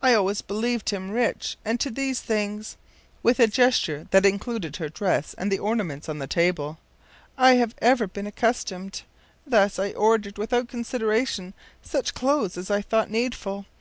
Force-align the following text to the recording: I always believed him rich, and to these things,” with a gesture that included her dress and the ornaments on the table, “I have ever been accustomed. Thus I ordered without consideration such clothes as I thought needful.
I 0.00 0.14
always 0.14 0.40
believed 0.40 0.90
him 0.90 1.10
rich, 1.10 1.56
and 1.64 1.80
to 1.80 1.90
these 1.90 2.20
things,” 2.20 2.76
with 3.24 3.40
a 3.40 3.48
gesture 3.48 4.06
that 4.12 4.24
included 4.24 4.76
her 4.76 4.88
dress 4.88 5.34
and 5.36 5.50
the 5.50 5.58
ornaments 5.58 6.08
on 6.08 6.20
the 6.20 6.28
table, 6.28 6.78
“I 7.36 7.54
have 7.54 7.74
ever 7.82 8.06
been 8.06 8.28
accustomed. 8.28 9.02
Thus 9.44 9.80
I 9.80 9.90
ordered 9.90 10.38
without 10.38 10.68
consideration 10.68 11.54
such 11.82 12.14
clothes 12.14 12.56
as 12.56 12.70
I 12.70 12.82
thought 12.82 13.10
needful. 13.10 13.66